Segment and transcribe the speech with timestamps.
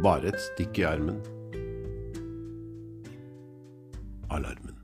[0.00, 1.18] Bare et stikk i armen.
[4.32, 4.78] Alarmen.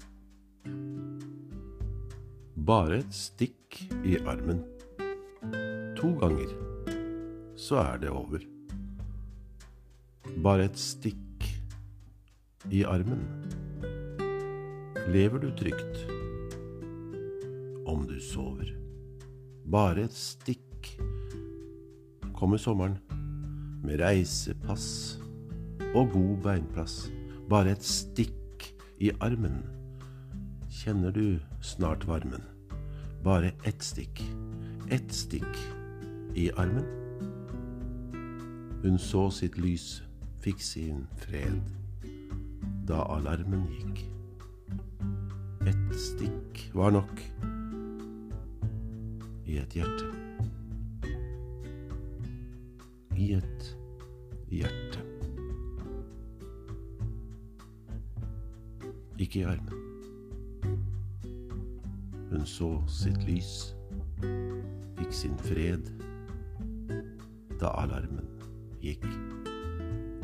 [2.69, 4.61] Bare et stikk i armen.
[5.97, 6.53] To ganger,
[7.57, 8.45] så er det over.
[10.45, 11.49] Bare et stikk
[12.69, 13.25] i armen.
[15.17, 16.05] Lever du trygt
[17.89, 18.69] om du sover?
[19.65, 20.93] Bare et stikk
[22.37, 23.01] kommer sommeren
[23.87, 25.19] med reisepass
[25.95, 27.07] og god beinplass.
[27.49, 28.67] Bare et stikk
[28.99, 29.63] i armen.
[30.71, 32.43] Kjenner du snart varmen?
[33.25, 34.23] Bare ett stikk,
[34.91, 35.63] ett stikk
[36.35, 36.87] i armen.
[38.83, 40.03] Hun så sitt lys,
[40.43, 41.63] fikk sin fred,
[42.87, 44.05] da alarmen gikk.
[45.67, 47.23] Ett stikk var nok
[49.47, 50.13] i et hjerte.
[53.17, 53.76] I et
[54.63, 55.03] hjerte.
[59.19, 59.83] Ikke i armen.
[62.31, 63.53] Hun så sitt lys,
[64.99, 65.89] fikk sin fred,
[67.61, 68.29] da alarmen
[68.83, 69.07] gikk.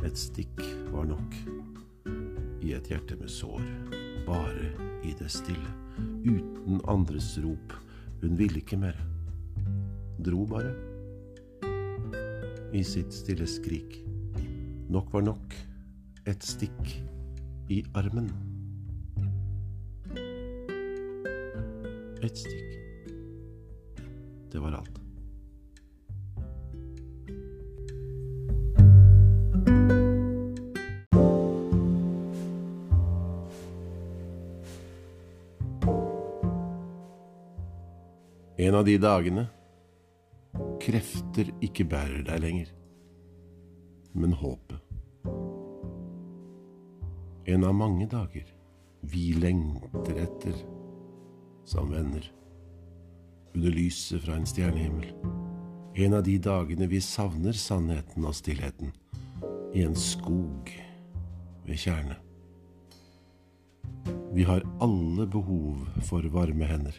[0.03, 0.61] Et stikk
[0.93, 1.39] var nok
[2.63, 3.65] i et hjerte med sår,
[4.27, 4.69] bare
[5.07, 5.73] i det stille,
[6.27, 7.79] uten andres rop.
[8.23, 8.99] Hun ville ikke mer.
[10.23, 10.75] Dro bare.
[12.73, 14.03] I sitt stille skrik.
[14.93, 15.55] Nok var nok.
[16.29, 16.91] Et stikk
[17.73, 18.27] i armen.
[22.23, 22.75] Et stikk.
[24.53, 25.01] Det var alt.
[38.61, 39.49] En av de dagene
[40.85, 42.71] krefter ikke bærer deg lenger,
[44.13, 44.72] men håpet.
[47.53, 48.47] En av mange dager
[49.13, 50.55] vi lengter etter
[51.69, 52.25] som venner,
[53.53, 55.11] under lyset fra en stjernehimmel.
[56.01, 58.95] En av de dagene vi savner sannheten og stillheten
[59.77, 60.73] i en skog
[61.69, 62.17] ved tjernet.
[64.33, 66.97] Vi har alle behov for varme hender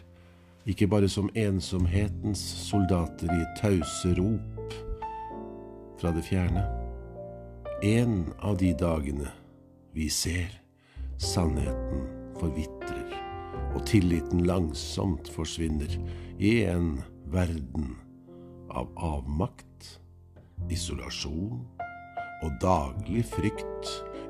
[0.69, 2.39] ikke bare som ensomhetens
[2.69, 4.75] soldater i tause rop
[5.97, 6.61] fra det fjerne.
[7.81, 9.33] En av de dagene
[9.93, 10.49] vi ser
[11.21, 12.07] sannheten
[12.39, 13.13] forvitrer,
[13.73, 15.93] og tilliten langsomt forsvinner
[16.41, 16.97] i en
[17.33, 17.93] verden
[18.73, 19.99] av avmakt,
[20.71, 21.61] isolasjon
[22.43, 23.89] og daglig frykt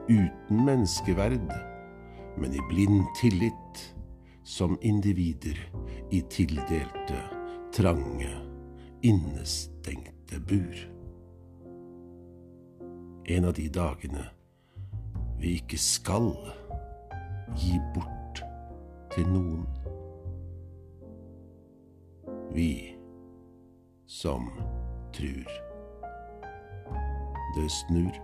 [0.09, 1.51] uten menneskeverd,
[2.37, 3.83] men i blind tillit
[4.43, 5.59] som individer
[6.11, 7.21] i tildelte,
[7.73, 8.31] trange,
[9.05, 10.87] innestengte bur.
[13.25, 14.25] En av de dagene
[15.43, 16.29] vi ikke skal
[17.59, 18.39] gi bort
[19.11, 19.65] til noen.
[22.55, 22.95] Vi
[24.07, 24.47] som
[25.11, 25.51] trur.
[27.57, 28.15] Det snur.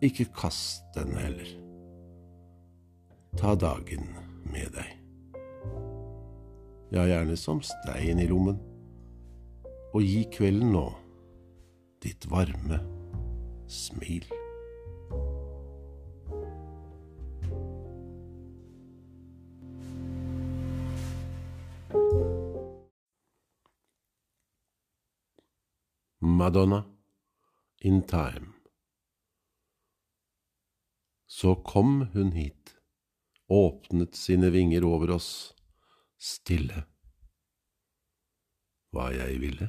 [0.00, 1.52] Ikke kast den heller.
[3.36, 4.08] Ta dagen
[4.48, 4.96] med deg.
[6.90, 8.56] Ja, gjerne som stein i lommen.
[9.92, 10.86] Og gi kvelden nå
[12.00, 12.80] ditt varme
[13.68, 14.24] smil.
[26.40, 26.84] Madonna
[27.78, 28.52] in time.
[31.26, 32.76] Så kom hun hit,
[33.46, 35.54] åpnet sine vinger over oss,
[36.16, 36.86] stille.
[38.88, 39.68] Hva jeg ville?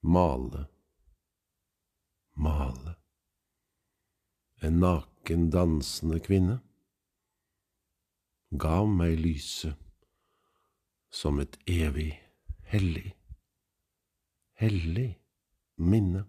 [0.00, 0.62] Male,
[2.40, 2.94] male.
[4.64, 6.56] En naken, dansende kvinne
[8.64, 9.76] gav meg lyset
[11.12, 12.14] som et evig,
[12.72, 13.12] hellig,
[14.54, 15.20] hellig
[15.76, 16.24] minne.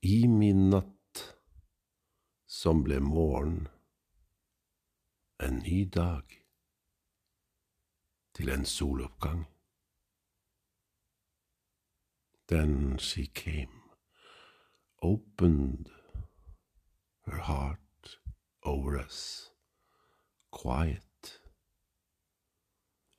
[0.00, 1.34] I min natt
[2.46, 3.66] som ble morgen,
[5.42, 6.38] en ny dag,
[8.34, 9.44] til en soloppgang.
[12.48, 13.90] Then she came,
[15.02, 15.90] opened
[17.26, 18.18] her heart
[18.62, 19.50] over us,
[20.50, 21.40] quiet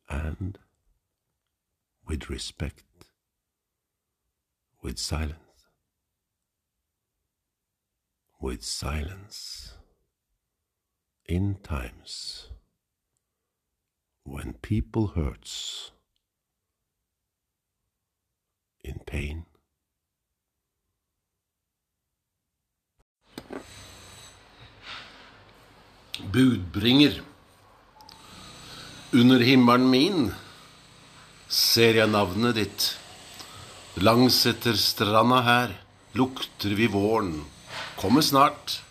[0.09, 0.57] and
[2.07, 3.08] with respect,
[4.81, 5.67] with silence,
[8.41, 9.73] with silence
[11.25, 12.47] in times
[14.23, 15.91] when people hurts
[18.83, 19.45] in pain.
[26.31, 27.23] Budbringer.
[29.13, 30.31] Under himmelen min
[31.47, 32.98] ser jeg navnet ditt.
[33.97, 35.71] Langs etter stranda her
[36.13, 37.45] lukter vi våren.
[37.97, 38.83] Kommer snart.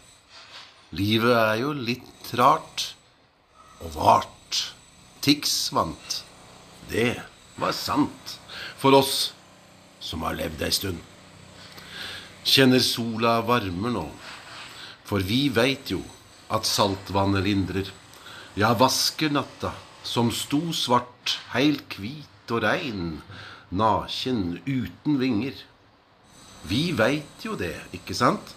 [0.91, 2.95] Livet er jo litt rart
[3.79, 4.75] og vart.
[5.23, 6.23] Tix vant.
[6.91, 7.15] Det
[7.61, 8.39] var sant
[8.79, 9.33] for oss
[10.03, 10.99] som har levd ei stund.
[12.49, 14.07] Kjenner sola varmer nå,
[15.05, 16.01] for vi veit jo
[16.51, 17.91] at saltvannet lindrer.
[18.59, 23.21] Ja, vasker natta, som sto svart, heilt hvit og rein,
[23.71, 25.57] naken, uten vinger.
[26.69, 28.55] Vi veit jo det, ikke sant?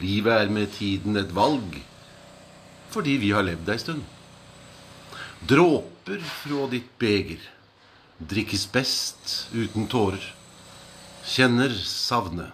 [0.00, 1.80] Livet er med tiden et valg,
[2.90, 4.04] fordi vi har levd ei stund.
[5.48, 7.40] Dråper fra ditt beger
[8.20, 10.22] drikkes best uten tårer.
[11.24, 12.52] Kjenner savnet,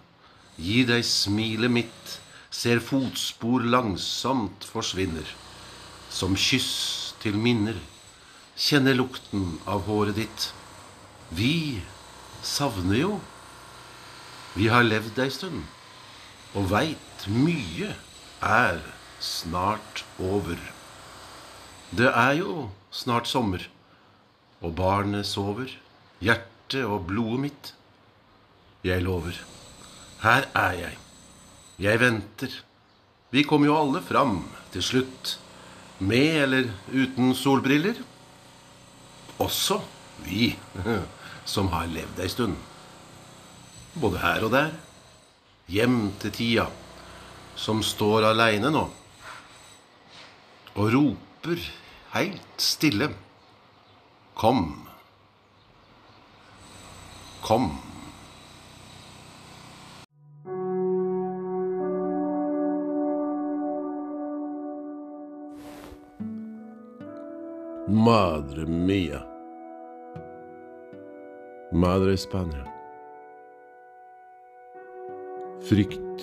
[0.59, 2.13] gir deg smilet mitt,
[2.51, 5.27] ser fotspor langsomt forsvinner.
[6.11, 7.77] Som kyss til minner,
[8.57, 10.51] kjenner lukten av håret ditt.
[11.31, 11.83] Vi
[12.43, 13.17] savner jo.
[14.57, 15.65] Vi har levd ei stund
[16.57, 17.93] og veit mye
[18.41, 18.79] er
[19.21, 20.57] snart over.
[21.97, 23.61] Det er jo snart sommer,
[24.65, 25.69] og barnet sover,
[26.25, 27.73] hjertet og blodet mitt.
[28.87, 29.37] Jeg lover,
[30.23, 30.97] her er jeg.
[31.83, 32.53] Jeg venter.
[33.31, 34.39] Vi kommer jo alle fram
[34.73, 35.37] til slutt,
[35.99, 38.01] med eller uten solbriller.
[39.39, 39.81] Også
[40.25, 40.55] vi
[41.47, 42.57] som har levd ei stund.
[43.97, 44.75] Både her og der.
[45.73, 46.67] Hjem til tida,
[47.59, 48.85] som står aleine nå,
[50.77, 51.63] og roper
[52.15, 53.11] heilt stille.
[54.37, 54.69] Kom.
[57.43, 57.71] Kom.
[67.89, 69.36] Madre mia.
[71.77, 72.65] Madre Spania.
[75.69, 76.23] Frykt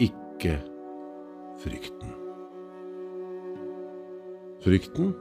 [0.00, 0.54] ikke
[1.60, 2.14] frykten.
[4.64, 5.12] Frykten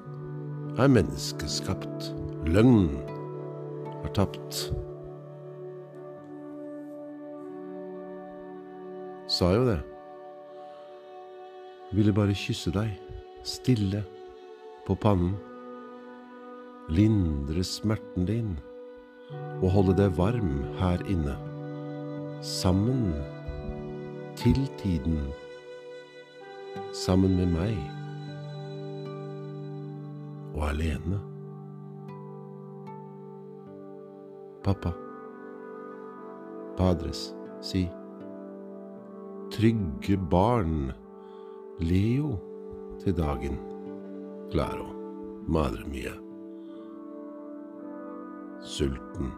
[0.80, 2.08] er menneskeskapt.
[2.48, 2.88] Løgn
[4.06, 4.64] har tapt.
[9.28, 9.80] Sa jo det.
[11.92, 12.96] Ville bare kysse deg,
[13.44, 14.08] stille,
[14.88, 15.36] på pannen.
[16.88, 18.56] Lindre smerten din
[19.62, 21.36] og holde deg varm her inne.
[22.44, 23.14] Sammen
[24.36, 25.20] til tiden.
[26.94, 27.78] Sammen med meg.
[30.54, 31.22] Og alene.
[34.64, 34.92] Pappa.
[36.78, 37.32] Padres,
[37.62, 37.86] si.
[39.54, 40.92] Trygge barn.
[41.80, 42.36] Leo
[43.04, 43.58] til dagen.
[44.52, 44.92] Claro,
[45.48, 46.14] madre mia.
[48.64, 49.32] Sulten.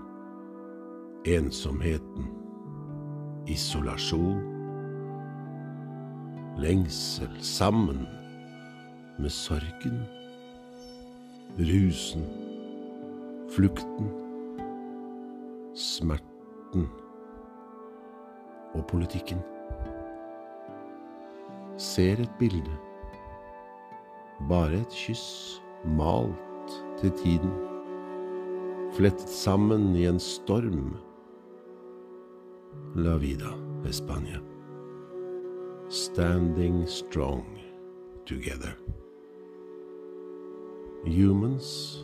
[1.26, 2.28] Ensomheten.
[3.48, 4.42] Isolasjon.
[6.58, 8.08] Lengsel sammen
[9.18, 10.04] med sorgen.
[11.58, 12.24] Rusen.
[13.50, 14.12] Flukten.
[15.74, 16.88] Smerten.
[18.74, 19.40] Og politikken.
[21.78, 22.78] Ser et bilde.
[24.50, 27.75] Bare et kyss malt til tiden.
[28.96, 30.94] Flettet sammen i en storm.
[32.96, 33.52] La vida,
[33.84, 34.40] España.
[35.90, 37.44] Standing strong
[38.26, 38.78] together.
[41.04, 42.00] Humans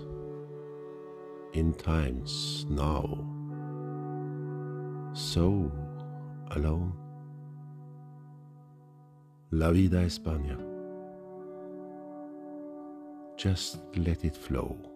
[1.54, 3.26] in times now.
[5.14, 5.72] So
[6.50, 6.92] alone.
[9.52, 10.58] La vida, España.
[13.38, 14.91] Just let it flow.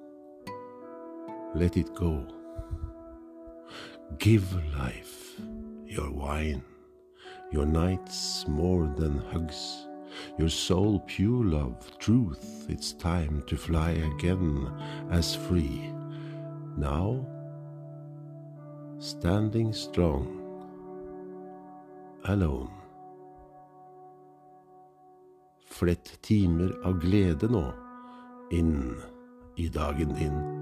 [1.56, 2.22] Let it go.
[4.18, 4.44] Give
[4.78, 5.40] life
[5.86, 6.62] your wine,
[7.50, 9.88] your nights more than hugs,
[10.38, 12.66] your soul pure love, truth.
[12.68, 14.70] It's time to fly again
[15.10, 15.94] as free.
[16.76, 17.26] Now,
[19.00, 20.28] standing strong,
[22.26, 22.72] alone.
[25.66, 27.64] Flett timer av glede nå
[28.52, 29.00] inn
[29.56, 30.55] i dagen din.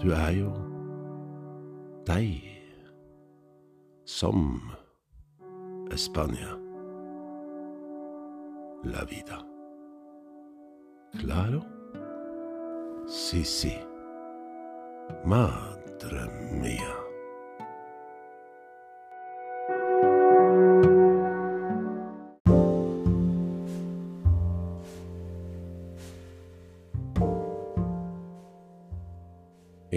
[0.00, 0.48] Du er
[4.06, 4.60] som
[5.92, 6.56] España.
[8.82, 9.44] La vida.
[11.18, 11.60] Claro?
[13.06, 13.76] Sí, sí.
[15.26, 16.39] Madre.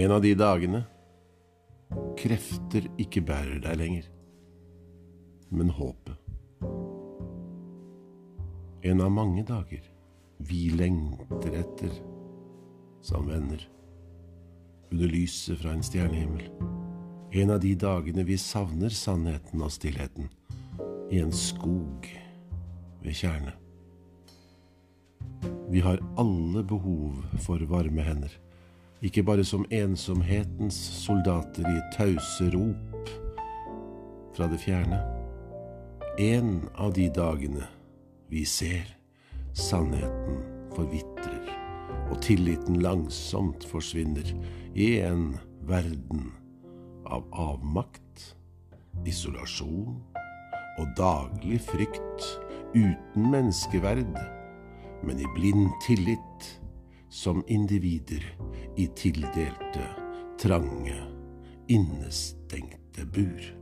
[0.04, 0.82] En av de dagene
[2.20, 4.10] krefter ikke bærer deg lenger,
[5.56, 6.18] men håpet.
[8.84, 9.86] En av mange dager
[10.44, 11.96] vi lengter etter
[13.06, 13.64] som venner,
[14.92, 16.52] under lyset fra en stjernehimmel.
[17.40, 20.28] En av de dagene vi savner sannheten og stillheten
[21.16, 22.12] i en skog
[23.06, 23.56] ved tjernet.
[25.72, 28.43] Vi har alle behov for varme hender
[29.04, 33.10] ikke bare som ensomhetens soldater i tause rop
[34.36, 35.00] fra det fjerne.
[36.20, 37.68] En av de dagene
[38.32, 38.88] vi ser
[39.54, 40.40] sannheten
[40.74, 41.52] forvitrer,
[42.10, 44.32] og tilliten langsomt forsvinner
[44.74, 45.34] i en
[45.68, 46.32] verden
[47.06, 48.32] av avmakt,
[49.10, 50.00] isolasjon
[50.80, 52.28] og daglig frykt
[52.74, 54.16] uten menneskeverd,
[55.04, 56.54] men i blind tillit
[57.14, 58.38] som individer
[58.76, 59.86] i tildelte,
[60.40, 60.96] trange,
[61.68, 63.58] innestengte bur.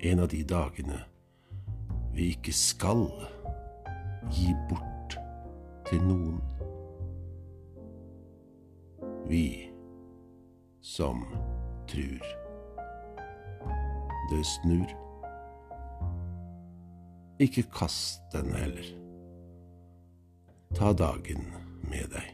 [0.00, 0.98] En av de dagene
[2.12, 3.04] vi ikke skal
[4.34, 5.14] gi bort
[5.86, 6.40] til noen.
[9.30, 9.46] Vi
[10.82, 11.22] som
[11.86, 12.26] trur
[14.32, 14.90] det snur.
[17.38, 19.01] Ikke kast den heller.
[20.74, 21.44] Ta dagen
[21.90, 22.28] med deg.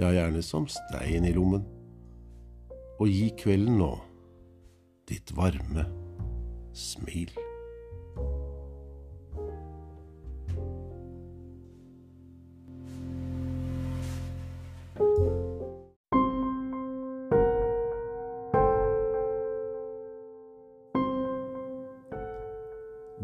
[0.00, 1.66] Ja, gjerne som stein i lommen.
[3.00, 3.92] Og gi kvelden nå
[5.10, 5.84] ditt varme
[6.76, 7.32] smil.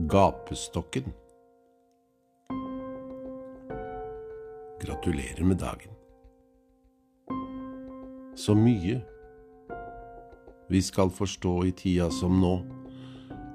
[0.07, 1.15] Gapestokken.
[5.07, 5.91] Gratulerer med dagen.
[8.37, 9.01] Så mye
[10.69, 12.57] vi skal forstå i tida som nå,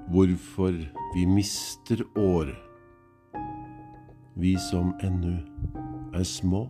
[0.08, 0.72] hvorfor
[1.14, 2.54] vi mister år,
[4.40, 5.34] vi som ennu
[6.16, 6.62] er små.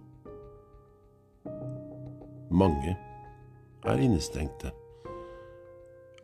[2.50, 2.96] Mange
[3.86, 4.74] er innestengte,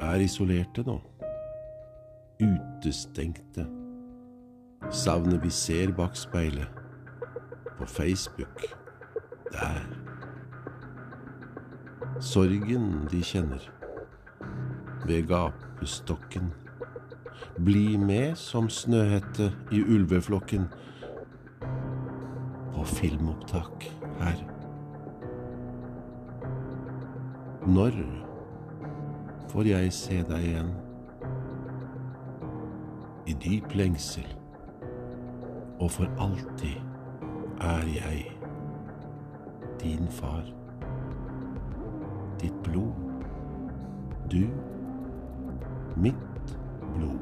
[0.00, 0.99] er isolerte nå,
[2.43, 3.71] utestengte.
[4.91, 6.78] Savnet vi ser bak speilet
[7.79, 8.63] på Facebook.
[9.53, 9.81] Der.
[12.21, 13.71] Sorgen de kjenner.
[15.07, 16.53] Ved gapestokken.
[17.65, 20.67] Bli med som Snøhette i ulveflokken.
[22.75, 23.85] På filmopptak
[24.21, 24.43] her.
[27.67, 27.95] Når
[29.49, 30.75] får jeg se deg igjen?
[33.29, 34.27] I dyp lengsel
[35.79, 36.88] og for alltid
[37.61, 38.38] er jeg
[39.81, 40.45] din far.
[42.41, 42.93] Ditt blod.
[44.31, 44.47] Du.
[45.97, 46.59] Mitt
[46.95, 47.19] blod.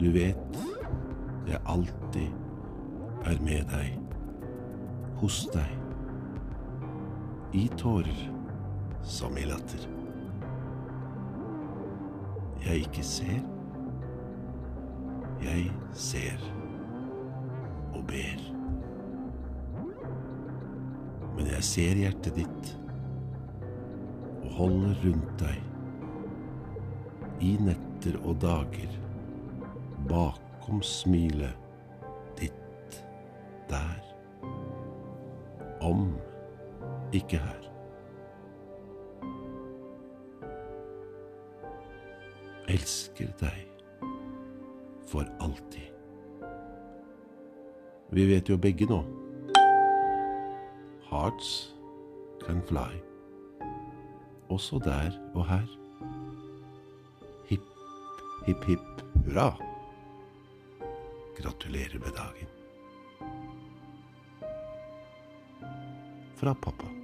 [0.00, 0.58] Du vet
[1.48, 2.28] jeg alltid
[3.24, 3.98] er med deg.
[5.18, 5.74] Hos deg.
[7.52, 8.20] I tårer
[9.02, 9.88] som i latter.
[12.66, 13.42] Jeg ikke ser.
[15.42, 16.57] Jeg ser
[17.98, 18.44] og ber.
[21.36, 22.70] Men jeg ser hjertet ditt
[24.42, 25.58] og holder rundt deg
[27.44, 28.94] i netter og dager
[30.10, 31.54] bakom smilet
[32.40, 33.02] ditt
[33.70, 34.02] der.
[35.84, 36.10] Om
[37.14, 37.68] ikke her.
[42.68, 43.62] Elsker deg
[45.08, 45.87] for alltid.
[48.10, 49.02] Vi vet jo begge nå.
[51.10, 51.74] Hearts
[52.40, 52.96] can fly.
[54.48, 55.66] Også der og her.
[57.48, 57.64] Hipp,
[58.46, 59.50] hipp, hipp hurra.
[61.36, 62.54] Gratulerer med dagen.
[66.36, 66.97] Fra pappa.